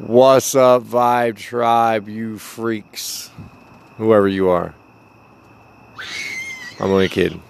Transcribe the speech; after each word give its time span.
What's 0.00 0.54
up, 0.54 0.84
Vibe 0.84 1.36
Tribe, 1.36 2.08
you 2.08 2.38
freaks? 2.38 3.28
Whoever 3.98 4.26
you 4.26 4.48
are. 4.48 4.74
I'm 6.80 6.90
only 6.90 7.10
kidding. 7.10 7.42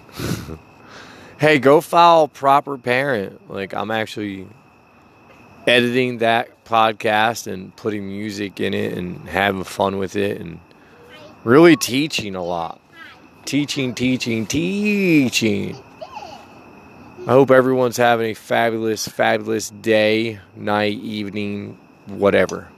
hey, 1.39 1.59
go 1.59 1.79
follow 1.79 2.27
Proper 2.27 2.77
Parent. 2.77 3.49
Like, 3.49 3.73
I'm 3.73 3.89
actually 3.89 4.47
editing 5.65 6.17
that 6.17 6.65
podcast 6.65 7.47
and 7.47 7.73
putting 7.77 8.05
music 8.05 8.59
in 8.59 8.73
it 8.73 8.97
and 8.97 9.29
having 9.29 9.63
fun 9.63 9.97
with 9.97 10.17
it 10.17 10.41
and 10.41 10.59
really 11.45 11.77
teaching 11.77 12.35
a 12.35 12.43
lot. 12.43 12.81
Teaching, 13.45 13.95
teaching, 13.95 14.45
teaching. 14.45 15.81
I 17.21 17.31
hope 17.31 17.49
everyone's 17.49 17.95
having 17.95 18.31
a 18.31 18.33
fabulous, 18.33 19.07
fabulous 19.07 19.69
day, 19.69 20.41
night, 20.57 20.97
evening, 20.97 21.77
whatever. 22.07 22.69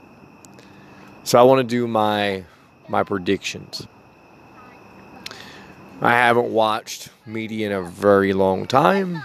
So 1.24 1.38
I 1.38 1.42
want 1.42 1.58
to 1.58 1.64
do 1.64 1.86
my 1.86 2.44
my 2.88 3.02
predictions. 3.02 3.86
I 6.00 6.12
haven't 6.12 6.50
watched 6.50 7.08
media 7.24 7.66
in 7.66 7.72
a 7.72 7.82
very 7.82 8.32
long 8.34 8.66
time. 8.66 9.22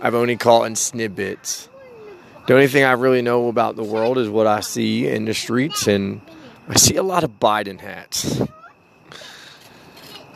I've 0.00 0.14
only 0.16 0.36
caught 0.36 0.64
in 0.64 0.74
snippets. 0.74 1.68
The 2.46 2.54
only 2.54 2.66
thing 2.66 2.82
I 2.82 2.92
really 2.92 3.22
know 3.22 3.46
about 3.48 3.76
the 3.76 3.84
world 3.84 4.18
is 4.18 4.28
what 4.28 4.48
I 4.48 4.60
see 4.60 5.06
in 5.06 5.26
the 5.26 5.34
streets, 5.34 5.86
and 5.86 6.20
I 6.68 6.76
see 6.76 6.96
a 6.96 7.04
lot 7.04 7.22
of 7.22 7.38
Biden 7.38 7.78
hats. 7.78 8.42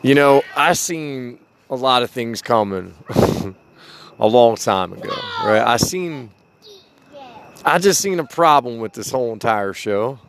You 0.01 0.15
know, 0.15 0.41
I 0.55 0.71
seen 0.71 1.39
a 1.69 1.75
lot 1.75 2.03
of 2.03 2.09
things 2.09 2.41
coming 2.41 2.93
a 4.19 4.27
long 4.27 4.55
time 4.55 4.93
ago, 4.93 5.13
right? 5.43 5.61
I 5.65 5.75
seen 5.75 6.29
I 7.65 7.79
just 7.79 8.01
seen 8.01 8.19
a 8.19 8.25
problem 8.25 8.79
with 8.79 8.93
this 8.93 9.11
whole 9.11 9.33
entire 9.33 9.73
show. 9.73 10.19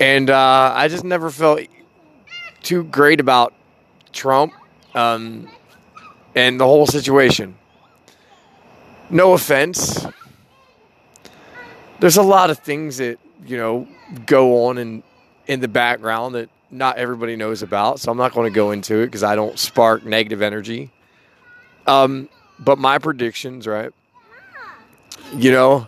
And 0.00 0.30
uh, 0.30 0.72
I 0.74 0.88
just 0.88 1.04
never 1.04 1.30
felt 1.30 1.60
too 2.62 2.84
great 2.84 3.20
about 3.20 3.52
Trump 4.12 4.52
um, 4.94 5.48
and 6.34 6.58
the 6.58 6.64
whole 6.64 6.86
situation. 6.86 7.56
No 9.10 9.34
offense. 9.34 10.06
There's 11.98 12.16
a 12.16 12.22
lot 12.22 12.48
of 12.48 12.58
things 12.60 12.96
that, 12.96 13.18
you 13.44 13.58
know, 13.58 13.86
go 14.24 14.66
on 14.66 14.78
in, 14.78 15.02
in 15.46 15.60
the 15.60 15.68
background 15.68 16.34
that 16.34 16.48
not 16.70 16.96
everybody 16.96 17.36
knows 17.36 17.62
about. 17.62 18.00
So 18.00 18.10
I'm 18.10 18.16
not 18.16 18.32
going 18.32 18.50
to 18.50 18.54
go 18.54 18.70
into 18.70 19.00
it 19.00 19.06
because 19.06 19.22
I 19.22 19.34
don't 19.34 19.58
spark 19.58 20.04
negative 20.04 20.40
energy. 20.40 20.90
Um, 21.86 22.28
but 22.58 22.78
my 22.78 22.98
predictions, 22.98 23.66
right? 23.66 23.92
You 25.36 25.52
know, 25.52 25.86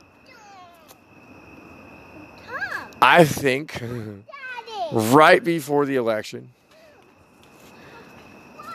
I 3.01 3.25
think 3.25 3.83
right 4.93 5.43
before 5.43 5.85
the 5.85 5.97
election, 5.97 6.51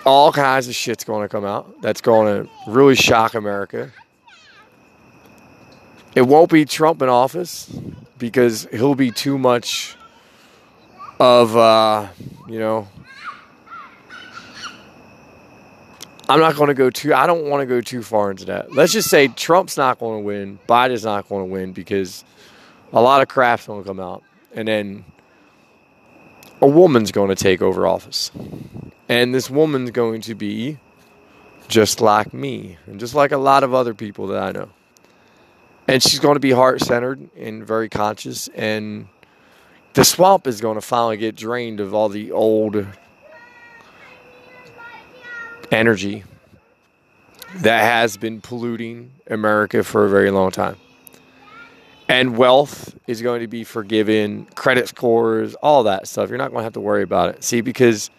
all 0.06 0.32
kinds 0.32 0.68
of 0.68 0.76
shit's 0.76 1.06
going 1.06 1.22
to 1.22 1.30
come 1.30 1.46
out. 1.46 1.82
That's 1.82 2.02
going 2.02 2.44
to 2.44 2.50
really 2.68 2.96
shock 2.96 3.34
America. 3.34 3.92
It 6.16 6.24
won't 6.24 6.52
be 6.52 6.66
Trump 6.66 7.02
in 7.02 7.10
office 7.10 7.70
because 8.18 8.68
he'll 8.72 8.96
be 8.96 9.12
too 9.12 9.38
much 9.38 9.96
of, 11.20 11.56
uh, 11.56 12.08
you 12.48 12.60
know, 12.60 12.88
I'm 16.30 16.40
not 16.40 16.56
going 16.56 16.68
to 16.68 16.74
go 16.74 16.90
too. 16.90 17.14
I 17.14 17.26
don't 17.26 17.46
want 17.46 17.62
to 17.62 17.66
go 17.66 17.80
too 17.80 18.04
far 18.04 18.32
into 18.32 18.46
that. 18.46 18.74
Let's 18.74 18.92
just 18.92 19.10
say 19.10 19.30
Trump's 19.30 19.78
not 19.78 20.00
going 20.00 20.22
to 20.22 20.26
win. 20.26 20.60
Biden's 20.68 21.06
not 21.06 21.30
going 21.30 21.48
to 21.48 21.52
win 21.52 21.72
because 21.72 22.26
a 22.92 23.02
lot 23.02 23.22
of 23.22 23.28
crap's 23.28 23.68
going 23.68 23.84
to 23.84 23.88
come 23.88 24.00
out, 24.00 24.24
and 24.54 24.68
then 24.68 25.06
a 26.62 26.68
woman's 26.68 27.12
going 27.12 27.30
to 27.30 27.36
take 27.36 27.62
over 27.62 27.86
office, 27.86 28.32
and 29.08 29.34
this 29.34 29.50
woman's 29.50 29.92
going 29.92 30.22
to 30.22 30.36
be 30.36 30.80
just 31.68 32.02
like 32.02 32.34
me, 32.34 32.78
and 32.88 33.00
just 33.00 33.14
like 33.14 33.32
a 33.32 33.38
lot 33.38 33.64
of 33.64 33.74
other 33.74 33.94
people 33.94 34.28
that 34.28 34.42
I 34.42 34.52
know, 34.52 34.70
and 35.88 36.02
she's 36.02 36.20
going 36.20 36.36
to 36.36 36.40
be 36.40 36.52
heart 36.52 36.82
centered 36.82 37.30
and 37.38 37.66
very 37.66 37.90
conscious, 37.90 38.48
and 38.50 39.08
the 39.94 40.06
swamp 40.06 40.48
is 40.48 40.62
going 40.62 40.76
to 40.76 40.82
finally 40.82 41.18
get 41.18 41.36
drained 41.36 41.80
of 41.80 41.94
all 41.94 42.10
the 42.10 42.32
old 42.32 42.86
energy 45.72 46.24
that 47.58 47.82
has 47.82 48.18
been 48.18 48.42
polluting 48.42 49.12
America 49.28 49.84
for 49.84 50.06
a 50.06 50.10
very 50.10 50.32
long 50.32 50.52
time. 50.52 50.76
And 52.10 52.38
wealth 52.38 52.96
is 53.08 53.22
going 53.22 53.42
to 53.42 53.48
be 53.48 53.64
forgiven, 53.64 54.46
credit 54.56 54.88
scores, 54.88 55.56
all 55.56 55.84
that 55.84 56.08
stuff. 56.08 56.30
You're 56.30 56.38
not 56.38 56.52
going 56.52 56.60
to 56.60 56.64
have 56.64 56.74
to 56.74 56.80
worry 56.80 57.04
about 57.04 57.30
it. 57.30 57.44
See, 57.44 57.62
because 57.62 58.10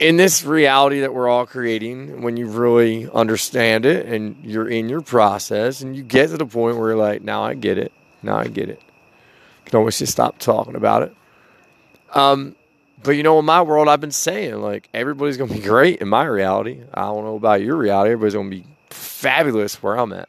in 0.00 0.16
this 0.16 0.42
reality 0.42 1.00
that 1.00 1.14
we're 1.14 1.28
all 1.28 1.46
creating, 1.46 2.22
when 2.22 2.36
you 2.36 2.46
really 2.46 3.08
understand 3.10 3.86
it 3.86 4.06
and 4.06 4.36
you're 4.42 4.68
in 4.68 4.88
your 4.88 5.02
process 5.02 5.82
and 5.82 5.94
you 5.94 6.02
get 6.02 6.30
to 6.30 6.36
the 6.36 6.46
point 6.46 6.78
where 6.78 6.90
you're 6.90 6.98
like, 6.98 7.22
now 7.22 7.44
I 7.44 7.54
get 7.54 7.78
it. 7.78 7.92
Now 8.22 8.38
I 8.38 8.48
get 8.48 8.68
it. 8.68 8.80
You 8.80 9.70
can 9.70 9.78
always 9.78 9.98
just 9.98 10.10
stop 10.10 10.38
talking 10.38 10.74
about 10.74 11.02
it. 11.02 11.14
Um, 12.12 12.56
but 13.02 13.12
you 13.12 13.22
know, 13.22 13.38
in 13.38 13.44
my 13.44 13.62
world, 13.62 13.88
I've 13.88 14.00
been 14.00 14.10
saying 14.10 14.60
like 14.60 14.88
everybody's 14.92 15.36
gonna 15.36 15.52
be 15.52 15.60
great 15.74 16.00
in 16.00 16.08
my 16.08 16.24
reality. 16.24 16.82
I 16.92 17.02
don't 17.02 17.24
know 17.24 17.36
about 17.36 17.62
your 17.62 17.76
reality. 17.76 18.12
Everybody's 18.12 18.34
gonna 18.34 18.50
be 18.50 18.66
fabulous 18.90 19.82
where 19.82 19.98
I'm 19.98 20.12
at. 20.12 20.28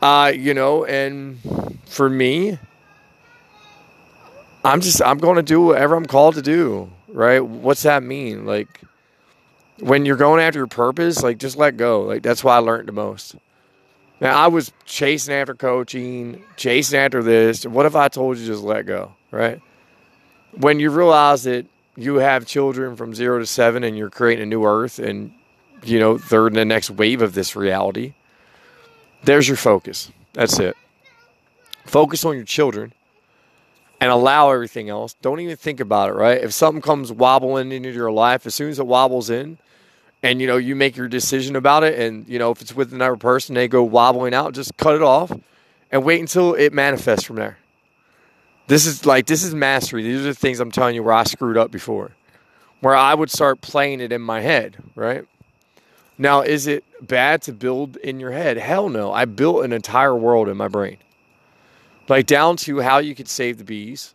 Uh, 0.00 0.32
you 0.34 0.52
know, 0.54 0.84
and 0.84 1.38
for 1.86 2.08
me, 2.08 2.58
I'm 4.64 4.80
just 4.80 5.02
I'm 5.02 5.18
gonna 5.18 5.42
do 5.42 5.62
whatever 5.62 5.94
I'm 5.94 6.06
called 6.06 6.34
to 6.36 6.42
do. 6.42 6.90
Right? 7.08 7.40
What's 7.40 7.82
that 7.82 8.02
mean? 8.02 8.46
Like 8.46 8.80
when 9.78 10.04
you're 10.06 10.16
going 10.16 10.40
after 10.40 10.60
your 10.60 10.66
purpose, 10.66 11.22
like 11.22 11.38
just 11.38 11.56
let 11.56 11.76
go. 11.76 12.02
Like 12.02 12.22
that's 12.22 12.44
why 12.44 12.56
I 12.56 12.58
learned 12.58 12.88
the 12.88 12.92
most. 12.92 13.36
Now 14.20 14.38
I 14.38 14.46
was 14.46 14.72
chasing 14.84 15.34
after 15.34 15.54
coaching, 15.54 16.44
chasing 16.56 16.98
after 16.98 17.22
this. 17.22 17.66
What 17.66 17.86
if 17.86 17.96
I 17.96 18.08
told 18.08 18.38
you 18.38 18.46
just 18.46 18.62
let 18.62 18.86
go? 18.86 19.14
Right? 19.32 19.60
When 20.58 20.80
you 20.80 20.90
realize 20.90 21.44
that 21.44 21.66
you 21.96 22.16
have 22.16 22.46
children 22.46 22.96
from 22.96 23.14
zero 23.14 23.38
to 23.38 23.46
seven 23.46 23.84
and 23.84 23.96
you're 23.96 24.10
creating 24.10 24.42
a 24.42 24.46
new 24.46 24.64
earth 24.64 24.98
and 24.98 25.32
you 25.82 25.98
know 25.98 26.16
they're 26.18 26.46
in 26.46 26.54
the 26.54 26.64
next 26.64 26.90
wave 26.90 27.22
of 27.22 27.34
this 27.34 27.56
reality 27.56 28.14
there's 29.24 29.46
your 29.46 29.56
focus. 29.56 30.10
That's 30.32 30.58
it. 30.58 30.76
Focus 31.84 32.24
on 32.24 32.36
your 32.36 32.44
children 32.44 32.92
and 34.00 34.10
allow 34.10 34.50
everything 34.50 34.88
else. 34.88 35.14
Don't 35.14 35.40
even 35.40 35.56
think 35.56 35.80
about 35.80 36.10
it 36.10 36.14
right? 36.14 36.42
If 36.42 36.52
something 36.52 36.82
comes 36.82 37.12
wobbling 37.12 37.72
into 37.72 37.90
your 37.90 38.10
life 38.10 38.46
as 38.46 38.54
soon 38.54 38.70
as 38.70 38.78
it 38.78 38.86
wobbles 38.86 39.30
in 39.30 39.58
and 40.22 40.40
you 40.40 40.46
know 40.46 40.56
you 40.56 40.74
make 40.76 40.96
your 40.96 41.08
decision 41.08 41.56
about 41.56 41.84
it 41.84 41.98
and 41.98 42.28
you 42.28 42.38
know 42.38 42.50
if 42.50 42.60
it's 42.60 42.74
with 42.74 42.92
another 42.92 43.16
person 43.16 43.54
they 43.54 43.66
go 43.66 43.82
wobbling 43.82 44.32
out 44.34 44.54
just 44.54 44.76
cut 44.76 44.94
it 44.94 45.02
off 45.02 45.32
and 45.90 46.04
wait 46.04 46.20
until 46.20 46.54
it 46.54 46.72
manifests 46.72 47.24
from 47.24 47.36
there 47.36 47.58
this 48.66 48.86
is 48.86 49.04
like 49.06 49.26
this 49.26 49.42
is 49.42 49.54
mastery. 49.54 50.02
These 50.02 50.20
are 50.20 50.24
the 50.24 50.34
things 50.34 50.60
I'm 50.60 50.70
telling 50.70 50.94
you 50.94 51.02
where 51.02 51.14
I 51.14 51.24
screwed 51.24 51.56
up 51.56 51.70
before. 51.70 52.12
Where 52.80 52.96
I 52.96 53.14
would 53.14 53.30
start 53.30 53.60
playing 53.60 54.00
it 54.00 54.12
in 54.12 54.20
my 54.22 54.40
head, 54.40 54.76
right? 54.96 55.24
Now, 56.18 56.42
is 56.42 56.66
it 56.66 56.84
bad 57.00 57.42
to 57.42 57.52
build 57.52 57.96
in 57.96 58.20
your 58.20 58.32
head? 58.32 58.56
Hell 58.56 58.88
no. 58.88 59.12
I 59.12 59.24
built 59.24 59.64
an 59.64 59.72
entire 59.72 60.14
world 60.14 60.48
in 60.48 60.56
my 60.56 60.68
brain. 60.68 60.98
Like 62.08 62.26
down 62.26 62.56
to 62.58 62.80
how 62.80 62.98
you 62.98 63.14
could 63.14 63.28
save 63.28 63.58
the 63.58 63.64
bees, 63.64 64.14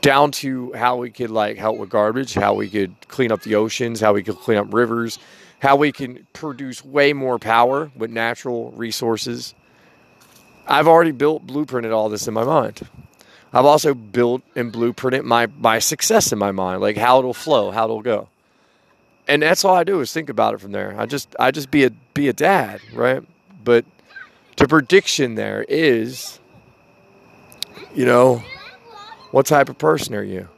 down 0.00 0.30
to 0.32 0.72
how 0.72 0.96
we 0.96 1.10
could 1.10 1.30
like 1.30 1.56
help 1.56 1.78
with 1.78 1.90
garbage, 1.90 2.34
how 2.34 2.54
we 2.54 2.68
could 2.68 2.94
clean 3.08 3.32
up 3.32 3.42
the 3.42 3.54
oceans, 3.54 4.00
how 4.00 4.12
we 4.12 4.22
could 4.22 4.36
clean 4.36 4.58
up 4.58 4.72
rivers, 4.72 5.18
how 5.60 5.76
we 5.76 5.92
can 5.92 6.26
produce 6.32 6.84
way 6.84 7.12
more 7.12 7.38
power 7.38 7.90
with 7.96 8.10
natural 8.10 8.72
resources. 8.72 9.54
I've 10.66 10.88
already 10.88 11.12
built 11.12 11.46
blueprinted 11.46 11.92
all 11.92 12.08
this 12.08 12.28
in 12.28 12.34
my 12.34 12.44
mind. 12.44 12.86
I've 13.52 13.64
also 13.64 13.94
built 13.94 14.42
and 14.54 14.72
blueprinted 14.72 15.24
my 15.24 15.46
my 15.58 15.78
success 15.78 16.32
in 16.32 16.38
my 16.38 16.52
mind, 16.52 16.80
like 16.80 16.96
how 16.96 17.18
it'll 17.18 17.34
flow, 17.34 17.70
how 17.70 17.84
it'll 17.84 18.02
go. 18.02 18.28
And 19.26 19.42
that's 19.42 19.64
all 19.64 19.74
I 19.74 19.84
do 19.84 20.00
is 20.00 20.12
think 20.12 20.28
about 20.28 20.54
it 20.54 20.60
from 20.60 20.72
there. 20.72 20.94
I 20.98 21.06
just 21.06 21.34
I 21.38 21.50
just 21.50 21.70
be 21.70 21.84
a 21.84 21.90
be 22.14 22.28
a 22.28 22.32
dad, 22.32 22.80
right? 22.92 23.22
But 23.62 23.84
the 24.56 24.68
prediction 24.68 25.34
there 25.34 25.64
is, 25.68 26.38
you 27.94 28.04
know, 28.04 28.42
what 29.30 29.46
type 29.46 29.68
of 29.68 29.78
person 29.78 30.14
are 30.14 30.22
you? 30.22 30.48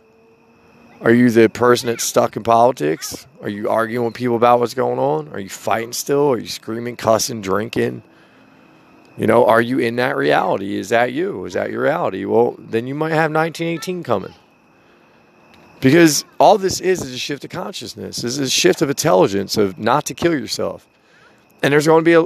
Are 1.00 1.12
you 1.12 1.30
the 1.30 1.48
person 1.48 1.88
that's 1.88 2.04
stuck 2.04 2.36
in 2.36 2.44
politics? 2.44 3.26
Are 3.40 3.48
you 3.48 3.68
arguing 3.68 4.04
with 4.04 4.14
people 4.14 4.36
about 4.36 4.60
what's 4.60 4.74
going 4.74 5.00
on? 5.00 5.28
Are 5.32 5.40
you 5.40 5.48
fighting 5.48 5.92
still? 5.92 6.30
Are 6.30 6.38
you 6.38 6.46
screaming, 6.46 6.96
cussing, 6.96 7.40
drinking? 7.40 8.02
You 9.16 9.26
know, 9.26 9.44
are 9.44 9.60
you 9.60 9.78
in 9.78 9.96
that 9.96 10.16
reality? 10.16 10.76
Is 10.76 10.88
that 10.88 11.12
you? 11.12 11.44
Is 11.44 11.52
that 11.54 11.70
your 11.70 11.82
reality? 11.82 12.24
Well, 12.24 12.56
then 12.58 12.86
you 12.86 12.94
might 12.94 13.10
have 13.10 13.30
1918 13.30 14.02
coming. 14.02 14.34
Because 15.80 16.24
all 16.38 16.58
this 16.58 16.80
is 16.80 17.02
is 17.02 17.12
a 17.12 17.18
shift 17.18 17.44
of 17.44 17.50
consciousness. 17.50 18.16
This 18.22 18.38
is 18.38 18.38
a 18.38 18.50
shift 18.50 18.82
of 18.82 18.88
intelligence 18.88 19.56
of 19.56 19.78
not 19.78 20.06
to 20.06 20.14
kill 20.14 20.32
yourself. 20.32 20.86
And 21.62 21.72
there's 21.72 21.86
going 21.86 22.04
to 22.04 22.04
be 22.04 22.14
a 22.14 22.24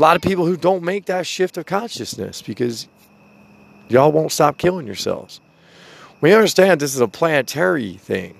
lot 0.00 0.16
of 0.16 0.22
people 0.22 0.44
who 0.46 0.56
don't 0.56 0.82
make 0.82 1.06
that 1.06 1.26
shift 1.26 1.56
of 1.56 1.64
consciousness 1.64 2.42
because 2.42 2.88
y'all 3.88 4.12
won't 4.12 4.32
stop 4.32 4.58
killing 4.58 4.86
yourselves. 4.86 5.40
We 6.20 6.34
understand 6.34 6.80
this 6.80 6.94
is 6.94 7.00
a 7.00 7.08
planetary 7.08 7.94
thing. 7.94 8.34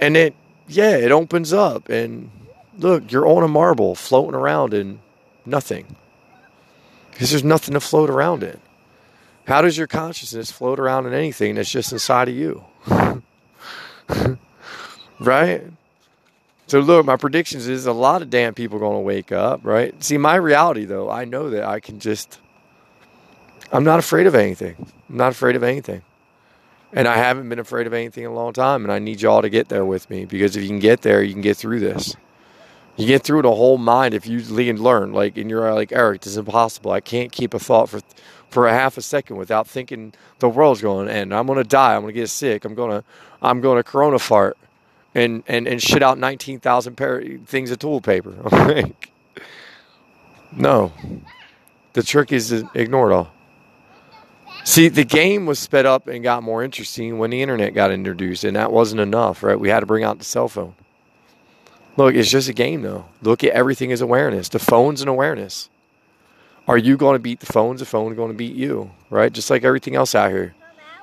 And 0.00 0.16
it, 0.16 0.34
yeah, 0.68 0.96
it 0.96 1.10
opens 1.10 1.52
up. 1.52 1.88
And 1.88 2.30
look, 2.78 3.10
you're 3.10 3.26
on 3.26 3.42
a 3.42 3.48
marble 3.48 3.94
floating 3.94 4.34
around 4.34 4.74
in 4.74 5.00
nothing 5.46 5.96
because 7.14 7.30
there's 7.30 7.44
nothing 7.44 7.72
to 7.74 7.80
float 7.80 8.10
around 8.10 8.42
in. 8.42 8.60
How 9.46 9.62
does 9.62 9.78
your 9.78 9.86
consciousness 9.86 10.50
float 10.50 10.80
around 10.80 11.06
in 11.06 11.14
anything 11.14 11.54
that's 11.54 11.70
just 11.70 11.92
inside 11.92 12.28
of 12.28 12.34
you? 12.34 12.64
right? 15.20 15.62
So 16.66 16.80
look, 16.80 17.06
my 17.06 17.16
predictions 17.16 17.68
is 17.68 17.86
a 17.86 17.92
lot 17.92 18.20
of 18.20 18.30
damn 18.30 18.52
people 18.52 18.78
going 18.78 18.96
to 18.96 19.00
wake 19.00 19.30
up, 19.32 19.60
right? 19.62 19.94
See, 20.02 20.18
my 20.18 20.34
reality 20.34 20.84
though, 20.86 21.08
I 21.08 21.24
know 21.24 21.50
that 21.50 21.64
I 21.64 21.78
can 21.78 22.00
just 22.00 22.40
I'm 23.72 23.84
not 23.84 23.98
afraid 23.98 24.26
of 24.26 24.34
anything. 24.34 24.76
I'm 25.08 25.16
not 25.16 25.32
afraid 25.32 25.56
of 25.56 25.62
anything. 25.62 26.02
And 26.92 27.06
I 27.06 27.16
haven't 27.16 27.48
been 27.48 27.58
afraid 27.58 27.86
of 27.86 27.92
anything 27.92 28.24
in 28.24 28.30
a 28.30 28.34
long 28.34 28.52
time 28.52 28.84
and 28.84 28.92
I 28.92 28.98
need 28.98 29.20
y'all 29.20 29.42
to 29.42 29.48
get 29.48 29.68
there 29.68 29.84
with 29.84 30.10
me 30.10 30.24
because 30.24 30.56
if 30.56 30.62
you 30.62 30.68
can 30.68 30.80
get 30.80 31.02
there, 31.02 31.22
you 31.22 31.32
can 31.32 31.42
get 31.42 31.56
through 31.56 31.80
this. 31.80 32.16
You 32.96 33.06
get 33.06 33.24
through 33.24 33.42
the 33.42 33.54
whole 33.54 33.78
mind 33.78 34.14
if 34.14 34.26
you 34.26 34.40
learn 34.40 35.12
like 35.12 35.36
and 35.36 35.50
you're 35.50 35.72
like 35.74 35.92
Eric, 35.92 36.22
this 36.22 36.32
is 36.32 36.36
impossible. 36.36 36.92
I 36.92 37.00
can't 37.00 37.32
keep 37.32 37.54
a 37.54 37.58
thought 37.58 37.88
for 37.88 38.00
for 38.48 38.68
a 38.68 38.72
half 38.72 38.96
a 38.96 39.02
second 39.02 39.36
without 39.36 39.66
thinking 39.66 40.14
the 40.38 40.48
world's 40.48 40.80
going 40.80 41.08
to 41.08 41.12
end. 41.12 41.34
I'm 41.34 41.46
going 41.46 41.58
to 41.58 41.64
die. 41.64 41.96
I'm 41.96 42.02
going 42.02 42.14
to 42.14 42.20
get 42.20 42.30
sick. 42.30 42.64
I'm 42.64 42.74
going 42.74 42.90
to 42.92 43.04
I'm 43.42 43.60
going 43.60 43.78
to 43.78 43.82
corona 43.82 44.18
fart 44.20 44.56
and 45.14 45.42
and 45.48 45.66
and 45.66 45.82
shit 45.82 46.02
out 46.02 46.18
19,000 46.18 46.96
pair 46.96 47.22
things 47.46 47.70
of 47.72 47.80
toilet 47.80 48.04
paper. 48.04 48.34
no. 50.52 50.92
The 51.94 52.02
trick 52.02 52.32
is 52.32 52.48
to 52.48 52.68
ignore 52.74 53.10
it 53.10 53.14
all. 53.14 53.30
See, 54.64 54.88
the 54.88 55.04
game 55.04 55.46
was 55.46 55.58
sped 55.58 55.84
up 55.84 56.06
and 56.08 56.22
got 56.22 56.42
more 56.42 56.62
interesting 56.62 57.18
when 57.18 57.30
the 57.30 57.42
internet 57.42 57.74
got 57.74 57.90
introduced, 57.90 58.44
and 58.44 58.56
that 58.56 58.72
wasn't 58.72 59.00
enough, 59.00 59.42
right? 59.42 59.60
We 59.60 59.68
had 59.68 59.80
to 59.80 59.86
bring 59.86 60.04
out 60.04 60.18
the 60.18 60.24
cell 60.24 60.48
phone. 60.48 60.74
Look, 61.96 62.14
it's 62.14 62.30
just 62.30 62.48
a 62.48 62.52
game, 62.52 62.82
though. 62.82 63.04
Look 63.22 63.44
at 63.44 63.52
everything 63.52 63.92
as 63.92 64.00
awareness. 64.00 64.48
The 64.48 64.58
phone's 64.58 65.00
an 65.00 65.08
awareness. 65.08 65.68
Are 66.66 66.78
you 66.78 66.96
going 66.96 67.14
to 67.14 67.20
beat 67.20 67.40
the 67.40 67.46
phones? 67.46 67.80
The 67.80 67.86
phone 67.86 68.14
going 68.14 68.32
to 68.32 68.36
beat 68.36 68.56
you, 68.56 68.90
right? 69.10 69.32
Just 69.32 69.50
like 69.50 69.64
everything 69.64 69.94
else 69.94 70.14
out 70.14 70.30
here. 70.30 70.54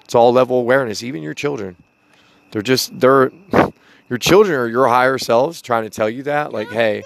It's 0.03 0.15
all 0.15 0.33
level 0.33 0.59
awareness. 0.59 1.03
Even 1.03 1.21
your 1.21 1.33
children, 1.33 1.77
they're 2.51 2.61
just 2.61 2.99
they're 2.99 3.31
your 4.09 4.17
children 4.19 4.59
are 4.59 4.67
your 4.67 4.88
higher 4.88 5.17
selves 5.17 5.61
trying 5.61 5.83
to 5.83 5.89
tell 5.89 6.09
you 6.09 6.23
that, 6.23 6.51
like, 6.51 6.69
hey, 6.69 7.03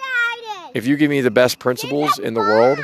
if 0.73 0.87
you 0.87 0.97
give 0.97 1.11
me 1.11 1.21
the 1.21 1.29
best 1.29 1.59
principles 1.59 2.17
in 2.17 2.33
the 2.33 2.39
world, 2.39 2.79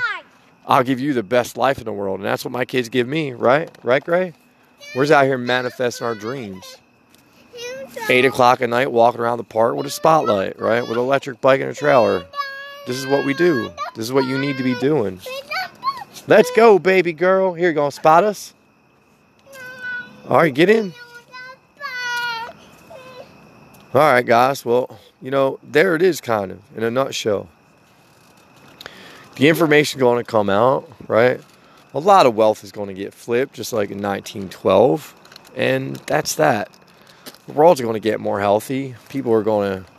I'll 0.67 0.83
give 0.83 0.99
you 0.99 1.13
the 1.13 1.23
best 1.23 1.57
life 1.57 1.79
in 1.79 1.85
the 1.85 1.93
world, 1.93 2.19
and 2.19 2.25
that's 2.25 2.45
what 2.45 2.51
my 2.51 2.65
kids 2.65 2.89
give 2.89 3.07
me, 3.07 3.31
right? 3.33 3.75
Right, 3.81 4.03
Gray? 4.03 4.33
We're 4.93 5.11
out 5.11 5.25
here 5.25 5.37
manifesting 5.37 6.05
our 6.05 6.15
dreams. 6.15 6.77
Eight 8.09 8.25
o'clock 8.25 8.61
at 8.61 8.69
night, 8.69 8.91
walking 8.91 9.21
around 9.21 9.37
the 9.37 9.43
park 9.43 9.75
with 9.75 9.85
a 9.85 9.89
spotlight, 9.89 10.59
right? 10.59 10.81
With 10.81 10.91
an 10.91 10.97
electric 10.97 11.41
bike 11.41 11.61
and 11.61 11.69
a 11.69 11.73
trailer. 11.73 12.25
This 12.87 12.97
is 12.97 13.05
what 13.05 13.25
we 13.25 13.33
do. 13.33 13.71
This 13.95 14.05
is 14.05 14.13
what 14.13 14.25
you 14.25 14.37
need 14.37 14.57
to 14.57 14.63
be 14.63 14.75
doing. 14.79 15.19
Let's 16.27 16.51
go, 16.51 16.79
baby 16.79 17.13
girl. 17.13 17.53
Here, 17.53 17.69
you 17.69 17.75
gonna 17.75 17.91
spot 17.91 18.23
us? 18.23 18.53
All 20.27 20.37
right, 20.37 20.53
get 20.53 20.69
in. 20.69 20.93
All 23.93 24.01
right, 24.01 24.25
guys. 24.25 24.63
Well, 24.63 24.99
you 25.21 25.31
know, 25.31 25.59
there 25.63 25.95
it 25.95 26.01
is, 26.01 26.21
kind 26.21 26.51
of 26.51 26.61
in 26.75 26.83
a 26.83 26.91
nutshell. 26.91 27.49
The 29.35 29.49
information 29.49 29.99
going 29.99 30.23
to 30.23 30.29
come 30.29 30.49
out, 30.49 30.89
right? 31.07 31.41
A 31.93 31.99
lot 31.99 32.25
of 32.25 32.35
wealth 32.35 32.63
is 32.63 32.71
going 32.71 32.87
to 32.87 32.93
get 32.93 33.13
flipped, 33.13 33.53
just 33.53 33.73
like 33.73 33.89
in 33.89 34.01
1912, 34.01 35.15
and 35.55 35.95
that's 36.07 36.35
that. 36.35 36.69
The 37.47 37.53
world's 37.53 37.81
going 37.81 37.93
to 37.93 37.99
get 37.99 38.19
more 38.19 38.39
healthy. 38.39 38.95
People 39.09 39.33
are 39.33 39.43
going 39.43 39.83
to 39.83 39.89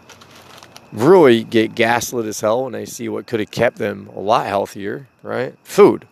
really 0.93 1.45
get 1.45 1.75
gaslit 1.75 2.27
as 2.27 2.41
hell 2.41 2.65
when 2.65 2.73
they 2.73 2.85
see 2.85 3.09
what 3.09 3.27
could 3.27 3.41
have 3.41 3.51
kept 3.51 3.79
them 3.79 4.11
a 4.15 4.21
lot 4.21 4.47
healthier, 4.47 5.09
right? 5.23 5.55
Food 5.65 6.07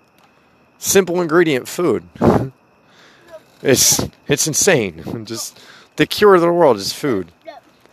simple 0.80 1.20
ingredient 1.20 1.68
food. 1.68 2.02
it's 3.62 4.00
it's 4.26 4.48
insane. 4.48 5.24
Just 5.24 5.60
the 5.94 6.06
cure 6.06 6.34
of 6.34 6.40
the 6.40 6.52
world 6.52 6.78
is 6.78 6.92
food. 6.92 7.30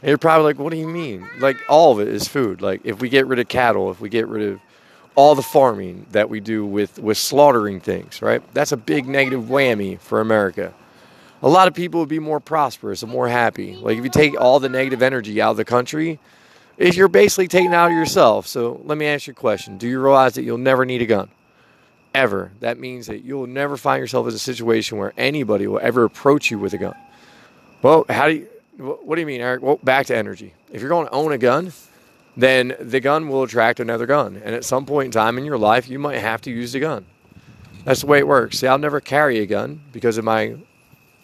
And 0.02 0.10
you're 0.10 0.20
probably 0.20 0.44
like, 0.44 0.60
what 0.60 0.72
do 0.72 0.78
you 0.78 0.88
mean? 0.88 1.28
Like 1.40 1.58
all 1.68 1.92
of 1.92 2.00
it 2.00 2.08
is 2.08 2.28
food. 2.28 2.62
Like 2.62 2.82
if 2.84 3.02
we 3.02 3.10
get 3.10 3.28
rid 3.28 3.40
of 3.40 3.48
cattle, 3.48 3.92
if 3.92 4.00
we 4.00 4.10
get 4.10 4.28
rid 4.28 4.48
of 4.48 4.60
all 5.16 5.34
the 5.34 5.42
farming 5.42 6.06
that 6.12 6.30
we 6.30 6.40
do 6.40 6.66
with 6.66 6.98
with 7.00 7.18
slaughtering 7.18 7.80
things, 7.80 8.22
right? 8.22 8.42
That's 8.54 8.72
a 8.72 8.78
big 8.78 9.08
negative 9.08 9.44
whammy 9.44 10.00
for 10.00 10.22
America. 10.22 10.74
A 11.42 11.50
lot 11.50 11.68
of 11.68 11.74
people 11.74 12.00
would 12.00 12.10
be 12.10 12.20
more 12.20 12.40
prosperous 12.40 13.04
and 13.04 13.12
more 13.12 13.28
happy. 13.28 13.76
Like 13.76 13.98
if 13.98 14.04
you 14.04 14.10
take 14.10 14.40
all 14.40 14.60
the 14.60 14.70
negative 14.70 15.02
energy 15.02 15.42
out 15.42 15.52
of 15.52 15.58
the 15.58 15.66
country, 15.66 16.20
if 16.78 16.96
you're 16.96 17.08
basically 17.08 17.48
taking 17.48 17.74
out 17.74 17.92
of 17.92 17.98
yourself. 17.98 18.48
So 18.48 18.82
let 18.86 18.98
me 18.98 19.06
ask 19.06 19.28
you 19.28 19.32
a 19.32 19.36
question. 19.36 19.78
Do 19.78 19.88
you 19.88 20.02
realize 20.02 20.36
that 20.36 20.44
you'll 20.44 20.58
never 20.58 20.86
need 20.86 21.02
a 21.02 21.06
gun? 21.06 21.30
ever. 22.18 22.52
That 22.62 22.80
means 22.80 23.08
that 23.08 23.24
you'll 23.24 23.48
never 23.48 23.78
find 23.78 24.02
yourself 24.02 24.28
in 24.28 24.34
a 24.34 24.40
situation 24.40 24.98
where 24.98 25.14
anybody 25.18 25.68
will 25.68 25.80
ever 25.80 26.04
approach 26.04 26.50
you 26.50 26.58
with 26.58 26.74
a 26.74 26.78
gun. 26.78 26.96
Well, 27.84 28.06
how 28.10 28.28
do 28.28 28.34
you, 28.34 28.48
what 28.78 29.16
do 29.16 29.22
you 29.22 29.28
mean, 29.28 29.40
Eric? 29.40 29.62
Well, 29.62 29.80
back 29.84 30.08
to 30.08 30.18
energy. 30.18 30.54
If 30.72 30.82
you're 30.82 30.90
going 30.90 31.08
to 31.08 31.14
own 31.14 31.32
a 31.32 31.38
gun, 31.38 31.72
then 32.36 32.76
the 32.80 33.00
gun 33.00 33.30
will 33.30 33.44
attract 33.44 33.80
another 33.80 34.08
gun. 34.08 34.42
And 34.44 34.56
at 34.56 34.66
some 34.66 34.86
point 34.86 35.06
in 35.06 35.12
time 35.12 35.38
in 35.38 35.46
your 35.46 35.58
life, 35.60 35.88
you 35.88 36.00
might 36.00 36.18
have 36.18 36.42
to 36.42 36.52
use 36.52 36.72
the 36.74 36.80
gun. 36.80 37.06
That's 37.86 38.02
the 38.02 38.08
way 38.08 38.18
it 38.18 38.28
works. 38.28 38.60
See, 38.60 38.68
I'll 38.68 38.78
never 38.80 39.00
carry 39.00 39.40
a 39.40 39.46
gun 39.46 39.82
because 39.92 40.18
of 40.18 40.26
my 40.26 40.58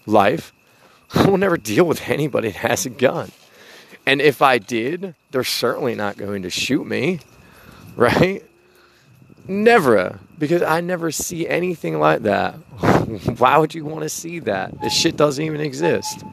life. 0.05 0.53
I 1.13 1.29
will 1.29 1.37
never 1.37 1.57
deal 1.57 1.85
with 1.85 2.09
anybody 2.09 2.49
that 2.49 2.57
has 2.57 2.85
a 2.85 2.89
gun. 2.89 3.31
And 4.05 4.21
if 4.21 4.41
I 4.41 4.57
did, 4.57 5.15
they're 5.31 5.43
certainly 5.43 5.95
not 5.95 6.17
going 6.17 6.43
to 6.43 6.49
shoot 6.49 6.85
me, 6.85 7.19
right? 7.95 8.43
Never, 9.47 10.19
because 10.39 10.61
I 10.61 10.81
never 10.81 11.11
see 11.11 11.47
anything 11.47 11.99
like 11.99 12.23
that. 12.23 12.53
Why 13.37 13.57
would 13.57 13.75
you 13.75 13.85
want 13.85 14.03
to 14.03 14.09
see 14.09 14.39
that? 14.39 14.79
This 14.81 14.93
shit 14.93 15.17
doesn't 15.17 15.43
even 15.43 15.61
exist. 15.61 16.23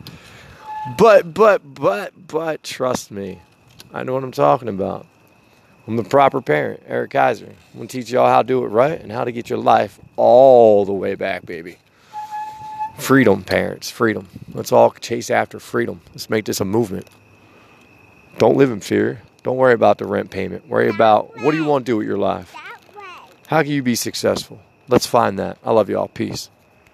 But, 0.96 1.34
but, 1.34 1.74
but, 1.74 2.12
but, 2.28 2.62
trust 2.62 3.10
me, 3.10 3.40
I 3.92 4.02
know 4.04 4.14
what 4.14 4.24
I'm 4.24 4.32
talking 4.32 4.68
about. 4.68 5.06
I'm 5.86 5.96
the 5.96 6.04
proper 6.04 6.40
parent, 6.40 6.82
Eric 6.86 7.10
Kaiser. 7.10 7.46
I'm 7.46 7.78
gonna 7.80 7.88
teach 7.88 8.10
y'all 8.10 8.28
how 8.28 8.42
to 8.42 8.46
do 8.46 8.64
it 8.64 8.68
right 8.68 9.00
and 9.00 9.10
how 9.10 9.24
to 9.24 9.32
get 9.32 9.50
your 9.50 9.58
life 9.58 9.98
all 10.16 10.84
the 10.84 10.92
way 10.92 11.16
back, 11.16 11.44
baby. 11.44 11.78
Freedom, 13.00 13.42
parents, 13.42 13.90
freedom. 13.90 14.28
Let's 14.52 14.72
all 14.72 14.92
chase 14.92 15.30
after 15.30 15.58
freedom. 15.58 16.00
Let's 16.10 16.30
make 16.30 16.44
this 16.44 16.60
a 16.60 16.64
movement. 16.64 17.08
Don't 18.38 18.56
live 18.56 18.70
in 18.70 18.80
fear. 18.80 19.22
Don't 19.42 19.56
worry 19.56 19.72
about 19.72 19.98
the 19.98 20.06
rent 20.06 20.30
payment. 20.30 20.68
Worry 20.68 20.88
about 20.88 21.36
what 21.40 21.50
do 21.52 21.56
you 21.56 21.64
want 21.64 21.86
to 21.86 21.92
do 21.92 21.96
with 21.96 22.06
your 22.06 22.18
life. 22.18 22.54
How 23.46 23.62
can 23.62 23.72
you 23.72 23.82
be 23.82 23.94
successful? 23.94 24.60
Let's 24.86 25.06
find 25.06 25.38
that. 25.38 25.58
I 25.64 25.72
love 25.72 25.88
you 25.88 25.98
all. 25.98 26.08
Peace. 26.08 26.50